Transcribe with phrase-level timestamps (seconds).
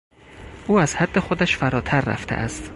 [0.67, 2.69] او از حد خودش فراتر رفته است.